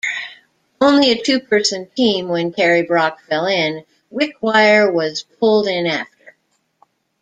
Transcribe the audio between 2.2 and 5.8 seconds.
when Kerrebrock fell in, Wickwire was pulled